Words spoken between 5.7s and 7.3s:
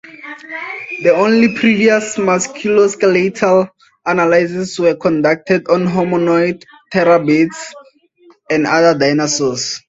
homonoids, terror